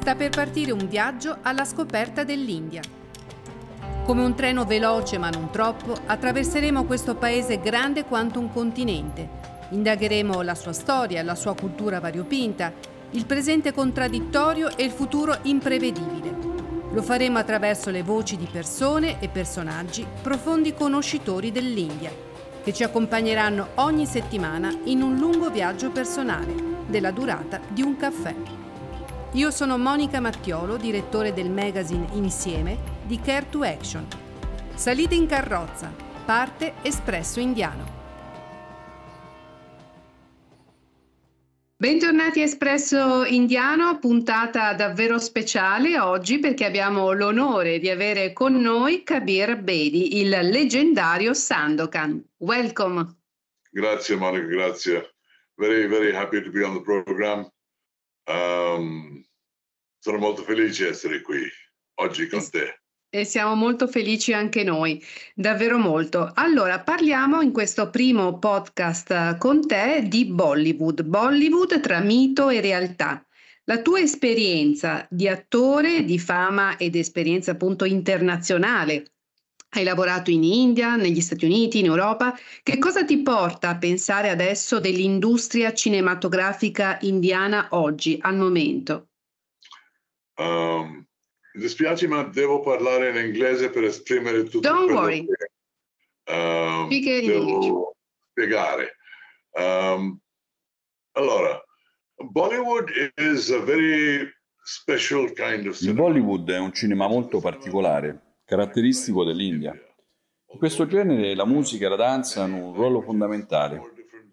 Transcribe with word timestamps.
sta 0.00 0.14
per 0.14 0.30
partire 0.30 0.70
un 0.70 0.86
viaggio 0.88 1.38
alla 1.42 1.64
scoperta 1.64 2.22
dell'India. 2.22 2.80
Come 4.04 4.22
un 4.22 4.36
treno 4.36 4.64
veloce 4.64 5.18
ma 5.18 5.28
non 5.28 5.50
troppo, 5.50 5.92
attraverseremo 6.06 6.84
questo 6.84 7.16
paese 7.16 7.60
grande 7.60 8.04
quanto 8.04 8.38
un 8.38 8.52
continente. 8.52 9.28
Indagheremo 9.70 10.40
la 10.42 10.54
sua 10.54 10.72
storia, 10.72 11.24
la 11.24 11.34
sua 11.34 11.56
cultura 11.56 11.98
variopinta, 11.98 12.72
il 13.10 13.26
presente 13.26 13.72
contraddittorio 13.72 14.76
e 14.76 14.84
il 14.84 14.92
futuro 14.92 15.36
imprevedibile. 15.42 16.36
Lo 16.92 17.02
faremo 17.02 17.38
attraverso 17.38 17.90
le 17.90 18.04
voci 18.04 18.36
di 18.36 18.48
persone 18.50 19.20
e 19.20 19.28
personaggi 19.28 20.06
profondi 20.22 20.74
conoscitori 20.74 21.50
dell'India, 21.50 22.12
che 22.62 22.72
ci 22.72 22.84
accompagneranno 22.84 23.70
ogni 23.74 24.06
settimana 24.06 24.72
in 24.84 25.02
un 25.02 25.16
lungo 25.16 25.50
viaggio 25.50 25.90
personale, 25.90 26.54
della 26.86 27.10
durata 27.10 27.60
di 27.68 27.82
un 27.82 27.96
caffè. 27.96 28.57
Io 29.32 29.50
sono 29.50 29.76
Monica 29.76 30.20
Mattiolo, 30.20 30.78
direttore 30.78 31.34
del 31.34 31.50
magazine 31.50 32.08
Insieme 32.12 32.78
di 33.04 33.20
Care 33.20 33.46
to 33.50 33.62
Action. 33.62 34.06
Salite 34.74 35.14
in 35.14 35.26
carrozza, 35.26 35.94
parte 36.24 36.76
Espresso 36.80 37.38
Indiano. 37.38 37.96
Bentornati 41.76 42.40
a 42.40 42.44
Espresso 42.44 43.26
Indiano, 43.26 43.98
puntata 43.98 44.72
davvero 44.72 45.18
speciale 45.18 46.00
oggi 46.00 46.38
perché 46.38 46.64
abbiamo 46.64 47.12
l'onore 47.12 47.78
di 47.78 47.90
avere 47.90 48.32
con 48.32 48.54
noi 48.54 49.02
Kabir 49.02 49.58
Bedi, 49.58 50.20
il 50.20 50.30
leggendario 50.30 51.34
Sandokan. 51.34 52.18
Welcome. 52.38 53.18
Grazie 53.70 54.16
Monica, 54.16 54.46
grazie. 54.46 55.14
Very, 55.56 55.86
very 55.86 56.16
happy 56.16 56.42
to 56.42 56.50
be 56.50 56.64
on 56.64 56.72
the 56.72 56.80
program. 56.80 57.46
Um, 58.28 59.24
sono 59.98 60.18
molto 60.18 60.42
felice 60.42 60.84
di 60.84 60.90
essere 60.90 61.22
qui 61.22 61.40
oggi 62.00 62.28
con 62.28 62.48
te. 62.50 62.80
E 63.10 63.24
siamo 63.24 63.54
molto 63.54 63.88
felici 63.88 64.34
anche 64.34 64.62
noi, 64.62 65.02
davvero 65.34 65.78
molto. 65.78 66.30
Allora, 66.34 66.80
parliamo 66.80 67.40
in 67.40 67.52
questo 67.52 67.88
primo 67.88 68.38
podcast 68.38 69.38
con 69.38 69.66
te 69.66 70.04
di 70.06 70.26
Bollywood, 70.26 71.04
Bollywood 71.04 71.80
tra 71.80 72.00
mito 72.00 72.50
e 72.50 72.60
realtà. 72.60 73.26
La 73.64 73.80
tua 73.80 74.00
esperienza 74.00 75.06
di 75.10 75.26
attore 75.26 76.04
di 76.04 76.18
fama 76.18 76.76
ed 76.76 76.96
esperienza 76.96 77.52
appunto 77.52 77.86
internazionale. 77.86 79.12
Hai 79.70 79.84
lavorato 79.84 80.30
in 80.30 80.44
India, 80.44 80.96
negli 80.96 81.20
Stati 81.20 81.44
Uniti, 81.44 81.80
in 81.80 81.86
Europa. 81.86 82.34
Che 82.62 82.78
cosa 82.78 83.04
ti 83.04 83.20
porta 83.22 83.68
a 83.68 83.78
pensare 83.78 84.30
adesso 84.30 84.80
dell'industria 84.80 85.74
cinematografica 85.74 86.98
indiana 87.02 87.68
oggi, 87.72 88.18
al 88.20 88.36
momento? 88.36 89.08
Um, 90.36 91.06
mi 91.52 91.60
dispiace, 91.60 92.06
ma 92.06 92.22
devo 92.22 92.60
parlare 92.60 93.10
in 93.10 93.26
inglese 93.26 93.68
per 93.68 93.84
esprimere 93.84 94.44
tutto 94.44 94.60
Don't 94.60 94.90
worry. 94.90 95.26
che 96.24 96.32
um, 96.32 96.88
devo 96.88 97.94
spiegare. 98.30 98.96
Um, 99.50 100.18
allora, 101.12 101.62
Bollywood 102.16 102.90
is 103.16 103.50
a 103.50 103.60
very 103.60 104.32
special 104.62 105.32
kind 105.32 105.66
of 105.66 105.76
cinema. 105.76 105.90
Il 105.90 105.94
Bollywood 105.94 106.50
è 106.50 106.58
un 106.58 106.72
cinema 106.72 107.06
molto 107.06 107.40
particolare, 107.40 108.27
caratteristico 108.48 109.24
dell'India. 109.24 109.72
In 109.72 110.58
questo 110.58 110.86
genere 110.86 111.34
la 111.34 111.44
musica 111.44 111.84
e 111.84 111.90
la 111.90 111.96
danza 111.96 112.44
hanno 112.44 112.68
un 112.68 112.72
ruolo 112.72 113.02
fondamentale. 113.02 113.78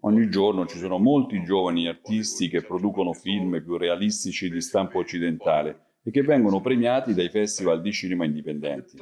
Ogni 0.00 0.30
giorno 0.30 0.64
ci 0.64 0.78
sono 0.78 0.96
molti 0.96 1.42
giovani 1.42 1.86
artisti 1.86 2.48
che 2.48 2.62
producono 2.62 3.12
film 3.12 3.62
più 3.62 3.76
realistici 3.76 4.48
di 4.48 4.62
stampo 4.62 5.00
occidentale 5.00 5.98
e 6.02 6.10
che 6.10 6.22
vengono 6.22 6.62
premiati 6.62 7.12
dai 7.12 7.28
festival 7.28 7.82
di 7.82 7.92
cinema 7.92 8.24
indipendenti. 8.24 8.96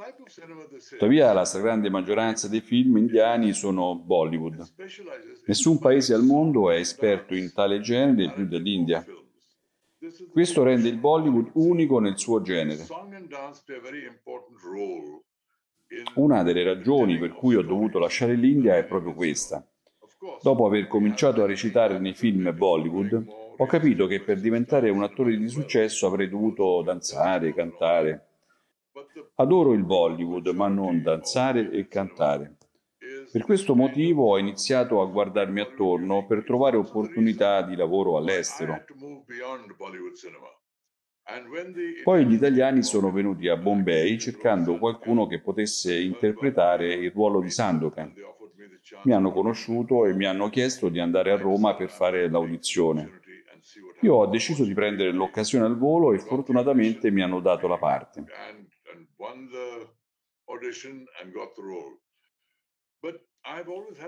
Tuttavia 0.91 1.33
la 1.33 1.45
stragrande 1.45 1.91
maggioranza 1.91 2.49
dei 2.49 2.61
film 2.61 2.97
indiani 2.97 3.53
sono 3.53 3.95
Bollywood. 3.95 4.65
Nessun 5.47 5.79
paese 5.79 6.13
al 6.15 6.25
mondo 6.25 6.73
è 6.73 6.79
esperto 6.79 7.37
in 7.37 7.53
tale 7.53 7.79
genere 7.79 8.33
più 8.33 8.49
dell'India. 8.49 9.07
Questo 10.31 10.63
rende 10.63 10.89
il 10.89 10.99
Bollywood 10.99 11.51
unico 11.55 11.99
nel 11.99 12.19
suo 12.19 12.43
genere. 12.43 12.87
Una 16.15 16.43
delle 16.43 16.65
ragioni 16.65 17.19
per 17.19 17.33
cui 17.33 17.55
ho 17.55 17.63
dovuto 17.63 17.99
lasciare 17.99 18.35
l'India 18.35 18.77
è 18.77 18.85
proprio 18.85 19.15
questa. 19.15 19.67
Dopo 20.43 20.67
aver 20.67 20.87
cominciato 20.87 21.43
a 21.43 21.47
recitare 21.47 21.99
nei 21.99 22.15
film 22.15 22.55
Bollywood, 22.57 23.27
ho 23.57 23.67
capito 23.67 24.07
che 24.07 24.21
per 24.21 24.41
diventare 24.41 24.91
un 24.91 25.03
attore 25.03 25.37
di 25.37 25.49
successo 25.49 26.07
avrei 26.07 26.29
dovuto 26.29 26.83
danzare, 26.83 27.55
cantare. 27.55 28.27
Adoro 29.37 29.73
il 29.73 29.85
Bollywood, 29.85 30.47
ma 30.49 30.69
non 30.69 31.03
danzare 31.03 31.71
e 31.71 31.87
cantare. 31.89 32.57
Per 33.31 33.43
questo 33.43 33.75
motivo 33.75 34.31
ho 34.31 34.39
iniziato 34.39 35.01
a 35.01 35.07
guardarmi 35.07 35.61
attorno 35.61 36.25
per 36.27 36.45
trovare 36.45 36.77
opportunità 36.77 37.63
di 37.63 37.75
lavoro 37.75 38.17
all'estero. 38.17 38.85
Poi 42.03 42.27
gli 42.27 42.35
italiani 42.35 42.83
sono 42.83 43.11
venuti 43.11 43.49
a 43.49 43.57
Bombay 43.57 44.19
cercando 44.19 44.79
qualcuno 44.79 45.27
che 45.27 45.41
potesse 45.41 45.99
interpretare 45.99 46.93
il 46.93 47.11
ruolo 47.13 47.41
di 47.41 47.51
Sandokan. 47.51 48.13
Mi 49.05 49.13
hanno 49.13 49.33
conosciuto 49.33 50.05
e 50.05 50.13
mi 50.13 50.27
hanno 50.27 50.51
chiesto 50.51 50.91
di 50.91 51.01
andare 51.01 51.31
a 51.31 51.37
Roma 51.37 51.75
per 51.75 51.91
fare 51.91 52.29
l'audizione. 52.29 53.21
Io 54.03 54.15
ho 54.15 54.27
deciso 54.27 54.65
di 54.65 54.75
prendere 54.75 55.13
l'occasione 55.13 55.65
al 55.65 55.79
volo 55.79 56.13
e 56.13 56.19
fortunatamente 56.19 57.11
mi 57.11 57.23
hanno 57.23 57.41
dato 57.41 57.67
la 57.67 57.79
parte. 57.79 58.25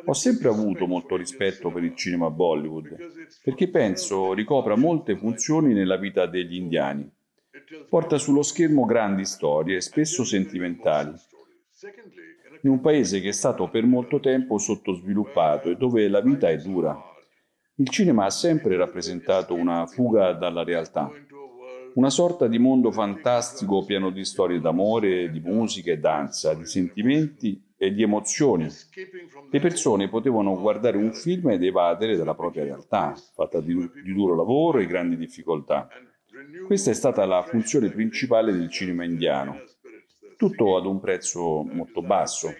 Ho 0.06 0.14
sempre 0.14 0.48
avuto 0.48 0.86
molto 0.86 1.14
rispetto 1.14 1.70
per 1.70 1.84
il 1.84 1.94
cinema 1.94 2.30
Bollywood, 2.30 2.96
perché 3.42 3.68
penso 3.68 4.32
ricopra 4.32 4.76
molte 4.76 5.14
funzioni 5.14 5.74
nella 5.74 5.98
vita 5.98 6.24
degli 6.26 6.54
indiani. 6.54 7.06
Porta 7.86 8.16
sullo 8.16 8.42
schermo 8.42 8.86
grandi 8.86 9.26
storie, 9.26 9.82
spesso 9.82 10.24
sentimentali, 10.24 11.12
in 12.62 12.70
un 12.70 12.80
paese 12.80 13.20
che 13.20 13.28
è 13.28 13.32
stato 13.32 13.68
per 13.68 13.84
molto 13.84 14.20
tempo 14.20 14.56
sottosviluppato 14.56 15.70
e 15.70 15.76
dove 15.76 16.08
la 16.08 16.22
vita 16.22 16.48
è 16.48 16.56
dura. 16.56 16.98
Il 17.74 17.90
cinema 17.90 18.24
ha 18.24 18.30
sempre 18.30 18.76
rappresentato 18.76 19.52
una 19.52 19.86
fuga 19.86 20.32
dalla 20.32 20.64
realtà, 20.64 21.10
una 21.94 22.10
sorta 22.10 22.46
di 22.46 22.58
mondo 22.58 22.90
fantastico 22.90 23.84
pieno 23.84 24.08
di 24.08 24.24
storie 24.24 24.60
d'amore, 24.60 25.30
di 25.30 25.40
musica 25.40 25.92
e 25.92 25.98
danza, 25.98 26.54
di 26.54 26.64
sentimenti 26.64 27.65
e 27.76 27.92
di 27.92 28.02
emozioni. 28.02 28.68
Le 29.50 29.60
persone 29.60 30.08
potevano 30.08 30.58
guardare 30.58 30.96
un 30.96 31.12
film 31.12 31.50
ed 31.50 31.62
evadere 31.62 32.16
dalla 32.16 32.34
propria 32.34 32.64
realtà, 32.64 33.14
fatta 33.34 33.60
di, 33.60 33.74
di 34.02 34.14
duro 34.14 34.34
lavoro 34.34 34.78
e 34.78 34.86
grandi 34.86 35.16
difficoltà. 35.16 35.88
Questa 36.66 36.90
è 36.90 36.94
stata 36.94 37.24
la 37.26 37.42
funzione 37.42 37.90
principale 37.90 38.52
del 38.52 38.70
cinema 38.70 39.04
indiano, 39.04 39.60
tutto 40.36 40.76
ad 40.76 40.86
un 40.86 41.00
prezzo 41.00 41.62
molto 41.62 42.02
basso. 42.02 42.54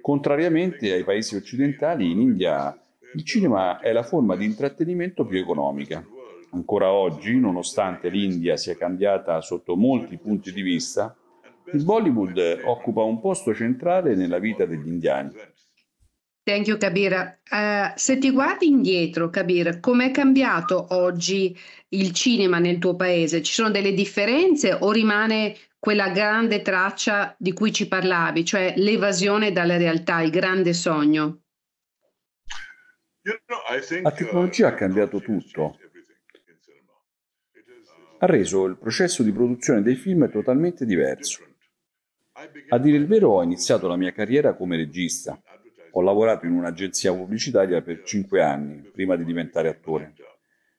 Contrariamente 0.00 0.92
ai 0.92 1.04
paesi 1.04 1.36
occidentali, 1.36 2.10
in 2.10 2.20
India 2.20 2.76
il 3.14 3.24
cinema 3.24 3.80
è 3.80 3.92
la 3.92 4.02
forma 4.02 4.36
di 4.36 4.44
intrattenimento 4.44 5.24
più 5.24 5.38
economica. 5.38 6.04
Ancora 6.52 6.92
oggi, 6.92 7.38
nonostante 7.38 8.08
l'India 8.08 8.56
sia 8.56 8.76
cambiata 8.76 9.40
sotto 9.40 9.76
molti 9.76 10.16
punti 10.16 10.52
di 10.52 10.62
vista, 10.62 11.16
il 11.72 11.84
Bollywood 11.84 12.62
occupa 12.64 13.02
un 13.02 13.20
posto 13.20 13.54
centrale 13.54 14.14
nella 14.14 14.38
vita 14.38 14.66
degli 14.66 14.88
indiani. 14.88 15.30
Thank 16.42 16.66
you, 16.66 16.78
Kabir. 16.78 17.40
Uh, 17.50 17.92
se 17.94 18.18
ti 18.18 18.30
guardi 18.30 18.66
indietro, 18.66 19.30
Kabir, 19.30 19.78
com'è 19.78 20.10
cambiato 20.10 20.86
oggi 20.90 21.56
il 21.90 22.12
cinema 22.12 22.58
nel 22.58 22.78
tuo 22.78 22.96
paese? 22.96 23.42
Ci 23.42 23.52
sono 23.52 23.70
delle 23.70 23.92
differenze 23.92 24.72
o 24.72 24.90
rimane 24.90 25.54
quella 25.78 26.10
grande 26.10 26.62
traccia 26.62 27.34
di 27.38 27.52
cui 27.52 27.72
ci 27.72 27.86
parlavi, 27.88 28.44
cioè 28.44 28.74
l'evasione 28.76 29.52
dalla 29.52 29.76
realtà, 29.76 30.22
il 30.22 30.30
grande 30.30 30.72
sogno? 30.72 31.42
La 34.02 34.10
tecnologia 34.10 34.68
ha 34.68 34.74
cambiato 34.74 35.20
tutto. 35.20 35.78
Ha 38.18 38.26
reso 38.26 38.64
il 38.64 38.76
processo 38.76 39.22
di 39.22 39.32
produzione 39.32 39.82
dei 39.82 39.94
film 39.94 40.28
totalmente 40.30 40.84
diverso. 40.84 41.44
A 42.68 42.78
dire 42.78 42.96
il 42.96 43.06
vero, 43.06 43.32
ho 43.32 43.42
iniziato 43.42 43.86
la 43.86 43.96
mia 43.96 44.12
carriera 44.12 44.54
come 44.54 44.76
regista. 44.76 45.40
Ho 45.92 46.00
lavorato 46.00 46.46
in 46.46 46.52
un'agenzia 46.52 47.12
pubblicitaria 47.12 47.82
per 47.82 48.02
cinque 48.02 48.42
anni, 48.42 48.88
prima 48.92 49.16
di 49.16 49.24
diventare 49.24 49.68
attore. 49.68 50.14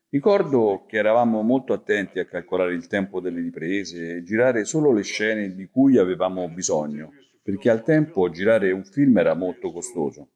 Ricordo 0.09 0.85
che 0.87 0.97
eravamo 0.97 1.41
molto 1.41 1.73
attenti 1.73 2.19
a 2.19 2.25
calcolare 2.25 2.73
il 2.73 2.87
tempo 2.87 3.19
delle 3.19 3.41
riprese 3.41 4.17
e 4.17 4.23
girare 4.23 4.65
solo 4.65 4.91
le 4.91 5.03
scene 5.03 5.53
di 5.53 5.67
cui 5.67 5.97
avevamo 5.97 6.49
bisogno, 6.49 7.11
perché 7.41 7.69
al 7.69 7.83
tempo 7.83 8.29
girare 8.29 8.71
un 8.71 8.83
film 8.83 9.17
era 9.17 9.35
molto 9.35 9.71
costoso. 9.71 10.29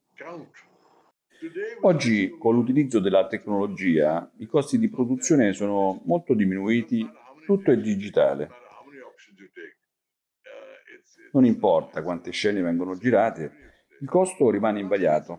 Oggi, 1.82 2.36
con 2.38 2.56
l'utilizzo 2.56 3.00
della 3.00 3.28
tecnologia, 3.28 4.32
i 4.38 4.46
costi 4.46 4.78
di 4.78 4.90
produzione 4.90 5.54
sono 5.54 6.02
molto 6.06 6.34
diminuiti 6.34 7.08
tutto 7.46 7.72
è 7.72 7.78
digitale. 7.78 8.50
Non 11.36 11.44
importa 11.44 12.02
quante 12.02 12.32
scene 12.32 12.62
vengono 12.62 12.96
girate, 12.96 13.52
il 14.00 14.08
costo 14.08 14.50
rimane 14.50 14.80
invariato. 14.80 15.38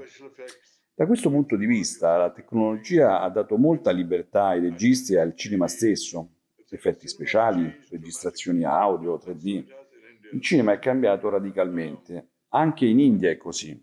Da 0.94 1.06
questo 1.06 1.31
punto 1.31 1.56
di 1.56 1.64
vista, 1.64 2.19
la 2.19 2.31
tecnologia 2.31 3.22
ha 3.22 3.31
dato 3.31 3.56
molta 3.56 3.93
libertà 3.93 4.48
ai 4.48 4.60
registi 4.60 5.14
e 5.14 5.20
al 5.20 5.34
cinema 5.34 5.66
stesso. 5.69 6.32
Effetti 6.69 7.08
speciali, 7.08 7.75
registrazioni 7.88 8.64
audio, 8.64 9.16
3D. 9.16 9.64
Il 10.34 10.43
cinema 10.43 10.72
è 10.72 10.78
cambiato 10.78 11.31
radicalmente. 11.31 12.32
Anche 12.48 12.84
in 12.84 13.00
India 13.00 13.31
è 13.31 13.38
così. 13.38 13.82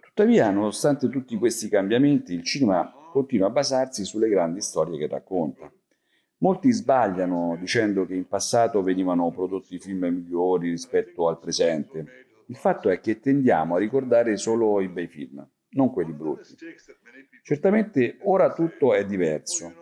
Tuttavia, 0.00 0.50
nonostante 0.50 1.10
tutti 1.10 1.36
questi 1.36 1.68
cambiamenti, 1.68 2.32
il 2.32 2.42
cinema 2.42 2.90
continua 3.12 3.48
a 3.48 3.50
basarsi 3.50 4.06
sulle 4.06 4.30
grandi 4.30 4.62
storie 4.62 4.96
che 4.98 5.08
racconta. 5.08 5.70
Molti 6.44 6.72
sbagliano 6.72 7.56
dicendo 7.58 8.04
che 8.04 8.14
in 8.14 8.28
passato 8.28 8.82
venivano 8.82 9.30
prodotti 9.30 9.78
film 9.78 10.04
migliori 10.04 10.68
rispetto 10.68 11.26
al 11.26 11.38
presente. 11.38 12.26
Il 12.48 12.56
fatto 12.56 12.90
è 12.90 13.00
che 13.00 13.18
tendiamo 13.18 13.76
a 13.76 13.78
ricordare 13.78 14.36
solo 14.36 14.82
i 14.82 14.88
bei 14.88 15.06
film, 15.06 15.42
non 15.70 15.90
quelli 15.90 16.12
brutti. 16.12 16.54
Certamente 17.42 18.18
ora 18.24 18.52
tutto 18.52 18.92
è 18.92 19.06
diverso, 19.06 19.72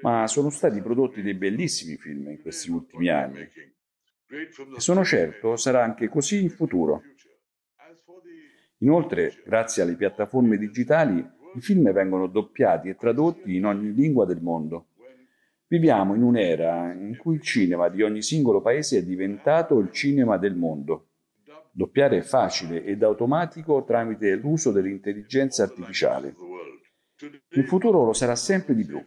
ma 0.00 0.26
sono 0.26 0.50
stati 0.50 0.80
prodotti 0.80 1.22
dei 1.22 1.34
bellissimi 1.34 1.96
film 1.96 2.28
in 2.28 2.42
questi 2.42 2.72
ultimi 2.72 3.08
anni. 3.08 3.42
E 3.42 4.48
sono 4.78 5.04
certo 5.04 5.54
sarà 5.54 5.84
anche 5.84 6.08
così 6.08 6.42
in 6.42 6.50
futuro. 6.50 7.02
Inoltre, 8.78 9.32
grazie 9.46 9.84
alle 9.84 9.94
piattaforme 9.94 10.56
digitali, 10.56 11.24
i 11.54 11.60
film 11.60 11.92
vengono 11.92 12.26
doppiati 12.26 12.88
e 12.88 12.96
tradotti 12.96 13.54
in 13.54 13.64
ogni 13.64 13.94
lingua 13.94 14.24
del 14.26 14.40
mondo. 14.40 14.88
Viviamo 15.74 16.14
in 16.14 16.22
un'era 16.22 16.92
in 16.92 17.16
cui 17.16 17.34
il 17.34 17.40
cinema 17.40 17.88
di 17.88 18.00
ogni 18.00 18.22
singolo 18.22 18.60
paese 18.60 18.98
è 18.98 19.02
diventato 19.02 19.80
il 19.80 19.90
cinema 19.90 20.36
del 20.36 20.54
mondo. 20.54 21.08
Doppiare 21.72 22.18
è 22.18 22.20
facile 22.20 22.84
ed 22.84 23.02
automatico 23.02 23.82
tramite 23.82 24.36
l'uso 24.36 24.70
dell'intelligenza 24.70 25.64
artificiale. 25.64 26.32
In 27.56 27.64
futuro 27.64 28.04
lo 28.04 28.12
sarà 28.12 28.36
sempre 28.36 28.76
di 28.76 28.84
più. 28.84 29.02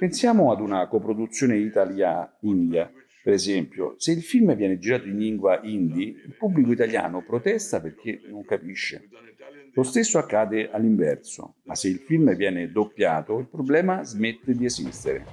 Pensiamo 0.00 0.50
ad 0.50 0.60
una 0.60 0.88
coproduzione 0.88 1.58
Italia-India, 1.58 2.90
per 3.26 3.34
esempio. 3.34 3.96
Se 3.98 4.12
il 4.12 4.22
film 4.22 4.54
viene 4.54 4.78
girato 4.78 5.08
in 5.08 5.18
lingua 5.18 5.58
hindi, 5.64 6.10
il 6.10 6.36
pubblico 6.38 6.70
italiano 6.70 7.24
protesta 7.24 7.80
perché 7.80 8.20
non 8.28 8.44
capisce. 8.44 9.08
Lo 9.72 9.82
stesso 9.82 10.18
accade 10.18 10.70
all'inverso, 10.70 11.56
ma 11.64 11.74
se 11.74 11.88
il 11.88 11.98
film 11.98 12.36
viene 12.36 12.70
doppiato, 12.70 13.36
il 13.40 13.48
problema 13.48 14.04
smette 14.04 14.54
di 14.54 14.64
esistere. 14.64 15.26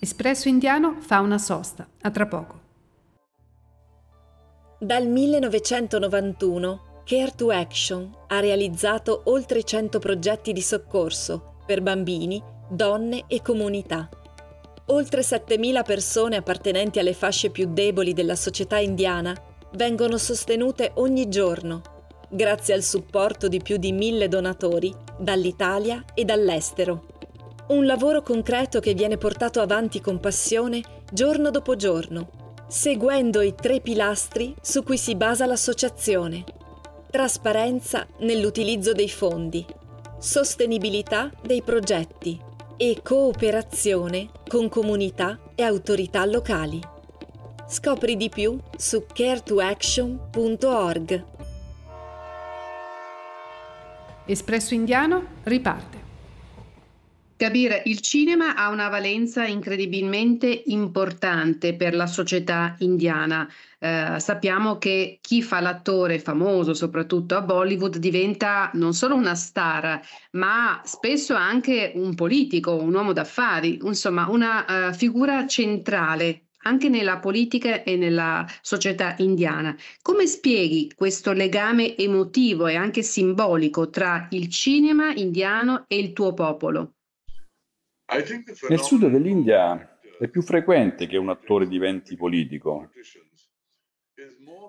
Espresso 0.00 0.48
Indiano 0.48 1.00
fa 1.00 1.20
una 1.20 1.38
sosta. 1.38 1.88
A 2.00 2.10
tra 2.10 2.26
poco. 2.26 2.60
Dal 4.80 5.06
1991 5.06 7.02
Care 7.04 7.32
to 7.36 7.50
Action 7.50 8.12
ha 8.26 8.40
realizzato 8.40 9.22
oltre 9.26 9.62
100 9.62 10.00
progetti 10.00 10.52
di 10.52 10.62
soccorso 10.62 11.58
per 11.64 11.80
bambini, 11.80 12.42
donne 12.68 13.24
e 13.28 13.40
comunità. 13.40 14.08
Oltre 14.88 15.22
7.000 15.22 15.82
persone 15.82 16.36
appartenenti 16.36 17.00
alle 17.00 17.12
fasce 17.12 17.50
più 17.50 17.72
deboli 17.72 18.12
della 18.12 18.36
società 18.36 18.78
indiana 18.78 19.34
vengono 19.72 20.16
sostenute 20.16 20.92
ogni 20.94 21.28
giorno, 21.28 21.82
grazie 22.28 22.74
al 22.74 22.84
supporto 22.84 23.48
di 23.48 23.60
più 23.60 23.78
di 23.78 23.90
mille 23.90 24.28
donatori 24.28 24.94
dall'Italia 25.18 26.04
e 26.14 26.24
dall'estero. 26.24 27.06
Un 27.68 27.84
lavoro 27.84 28.22
concreto 28.22 28.78
che 28.78 28.94
viene 28.94 29.16
portato 29.16 29.60
avanti 29.60 30.00
con 30.00 30.20
passione 30.20 30.82
giorno 31.12 31.50
dopo 31.50 31.74
giorno, 31.74 32.54
seguendo 32.68 33.40
i 33.40 33.56
tre 33.56 33.80
pilastri 33.80 34.54
su 34.60 34.84
cui 34.84 34.98
si 34.98 35.16
basa 35.16 35.46
l'associazione. 35.46 36.44
Trasparenza 37.10 38.06
nell'utilizzo 38.18 38.92
dei 38.92 39.08
fondi, 39.08 39.66
sostenibilità 40.18 41.32
dei 41.42 41.62
progetti 41.62 42.40
e 42.76 43.00
cooperazione 43.02 44.35
con 44.48 44.68
comunità 44.68 45.38
e 45.54 45.62
autorità 45.62 46.24
locali. 46.24 46.80
Scopri 47.68 48.16
di 48.16 48.28
più 48.28 48.58
su 48.76 49.06
caretoaction.org. 49.12 51.24
Espresso 54.26 54.74
Indiano 54.74 55.26
riparte. 55.44 56.05
Capire, 57.38 57.82
il 57.84 58.00
cinema 58.00 58.54
ha 58.54 58.70
una 58.70 58.88
valenza 58.88 59.46
incredibilmente 59.46 60.62
importante 60.66 61.76
per 61.76 61.94
la 61.94 62.06
società 62.06 62.76
indiana. 62.78 63.46
Eh, 63.78 64.18
sappiamo 64.18 64.78
che 64.78 65.18
chi 65.20 65.42
fa 65.42 65.60
l'attore 65.60 66.18
famoso, 66.18 66.72
soprattutto 66.72 67.36
a 67.36 67.42
Bollywood, 67.42 67.98
diventa 67.98 68.70
non 68.72 68.94
solo 68.94 69.16
una 69.16 69.34
star, 69.34 70.00
ma 70.30 70.80
spesso 70.84 71.34
anche 71.34 71.92
un 71.94 72.14
politico, 72.14 72.74
un 72.74 72.94
uomo 72.94 73.12
d'affari, 73.12 73.80
insomma 73.82 74.30
una 74.30 74.88
uh, 74.88 74.94
figura 74.94 75.46
centrale 75.46 76.46
anche 76.62 76.88
nella 76.88 77.18
politica 77.18 77.82
e 77.82 77.96
nella 77.96 78.46
società 78.62 79.14
indiana. 79.18 79.76
Come 80.00 80.26
spieghi 80.26 80.90
questo 80.96 81.32
legame 81.32 81.98
emotivo 81.98 82.66
e 82.66 82.76
anche 82.76 83.02
simbolico 83.02 83.90
tra 83.90 84.26
il 84.30 84.48
cinema 84.48 85.12
indiano 85.12 85.84
e 85.86 85.98
il 85.98 86.14
tuo 86.14 86.32
popolo? 86.32 86.95
Nel 88.68 88.80
sud 88.80 89.08
dell'India 89.08 89.98
è 90.18 90.28
più 90.28 90.42
frequente 90.42 91.06
che 91.06 91.16
un 91.16 91.28
attore 91.28 91.66
diventi 91.66 92.16
politico. 92.16 92.90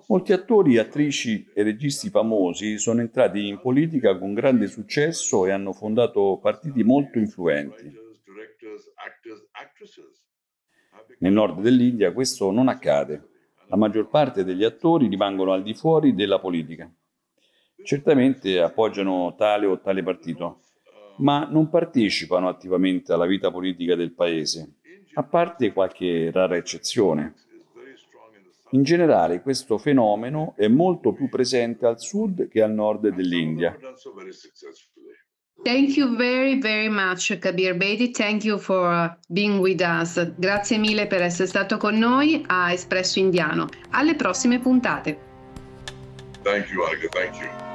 Molti 0.07 0.33
attori, 0.33 0.77
attrici 0.77 1.49
e 1.53 1.63
registi 1.63 2.09
famosi 2.09 2.77
sono 2.79 3.01
entrati 3.01 3.47
in 3.47 3.59
politica 3.59 4.17
con 4.17 4.33
grande 4.33 4.67
successo 4.67 5.45
e 5.45 5.51
hanno 5.51 5.71
fondato 5.73 6.39
partiti 6.41 6.83
molto 6.83 7.19
influenti. 7.19 7.93
Nel 11.19 11.31
nord 11.31 11.61
dell'India 11.61 12.11
questo 12.13 12.51
non 12.51 12.67
accade. 12.67 13.29
La 13.67 13.77
maggior 13.77 14.09
parte 14.09 14.43
degli 14.43 14.63
attori 14.63 15.07
rimangono 15.07 15.51
al 15.51 15.61
di 15.61 15.73
fuori 15.73 16.15
della 16.15 16.39
politica. 16.39 16.91
Certamente 17.83 18.59
appoggiano 18.59 19.35
tale 19.35 19.65
o 19.65 19.79
tale 19.79 20.03
partito, 20.03 20.61
ma 21.17 21.47
non 21.49 21.69
partecipano 21.69 22.47
attivamente 22.47 23.13
alla 23.13 23.25
vita 23.25 23.51
politica 23.51 23.95
del 23.95 24.11
paese, 24.11 24.75
a 25.13 25.23
parte 25.23 25.73
qualche 25.73 26.31
rara 26.31 26.55
eccezione. 26.55 27.33
In 28.71 28.83
generale 28.83 29.41
questo 29.41 29.77
fenomeno 29.77 30.53
è 30.57 30.67
molto 30.67 31.13
più 31.13 31.29
presente 31.29 31.85
al 31.85 32.01
sud 32.01 32.49
che 32.49 32.61
al 32.61 32.71
nord 32.71 33.07
dell'India. 33.09 33.77
Thank 35.63 35.97
you 35.97 36.15
very 36.15 36.59
very 36.59 36.89
much 36.89 37.37
Kabir 37.39 37.75
Bedi, 37.75 38.11
thank 38.11 38.43
you 38.43 38.57
for 38.59 39.17
being 39.27 39.59
with 39.59 39.81
us. 39.81 40.33
Grazie 40.35 40.77
mille 40.77 41.07
per 41.07 41.21
essere 41.21 41.47
stato 41.47 41.77
con 41.77 41.97
noi 41.97 42.43
a 42.45 42.71
Espresso 42.71 43.19
Indiano. 43.19 43.67
Alle 43.91 44.15
prossime 44.15 44.59
puntate. 44.59 45.17
Thank 46.43 46.69
you 46.69 46.83
Arga, 46.83 47.07
thank 47.09 47.35
you. 47.39 47.66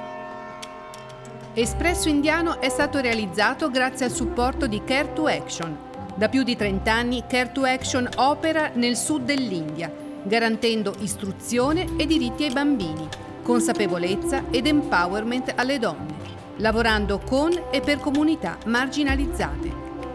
Espresso 1.54 2.08
Indiano 2.08 2.62
è 2.62 2.70
stato 2.70 2.98
realizzato 2.98 3.68
grazie 3.68 4.06
al 4.06 4.10
supporto 4.10 4.66
di 4.66 4.82
Care 4.84 5.12
to 5.12 5.26
Action. 5.26 5.76
Da 6.14 6.30
più 6.30 6.44
di 6.44 6.56
30 6.56 6.90
anni 6.90 7.24
Care 7.28 7.52
to 7.52 7.64
Action 7.64 8.08
opera 8.16 8.70
nel 8.72 8.96
sud 8.96 9.24
dell'India, 9.24 9.92
garantendo 10.22 10.94
istruzione 11.00 11.96
e 11.98 12.06
diritti 12.06 12.44
ai 12.44 12.52
bambini, 12.52 13.06
consapevolezza 13.42 14.44
ed 14.50 14.66
empowerment 14.66 15.52
alle 15.54 15.78
donne, 15.78 16.14
lavorando 16.56 17.18
con 17.18 17.52
e 17.70 17.82
per 17.82 18.00
comunità 18.00 18.56
marginalizzate. 18.64 19.70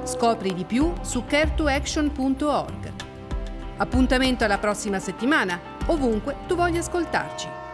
Scopri 0.05 0.55
di 0.55 0.65
più 0.65 0.91
su 1.01 1.23
caretoaction.org. 1.23 2.91
Appuntamento 3.77 4.43
alla 4.43 4.57
prossima 4.57 4.97
settimana, 4.97 5.59
ovunque 5.85 6.35
tu 6.47 6.55
voglia 6.55 6.79
ascoltarci. 6.79 7.66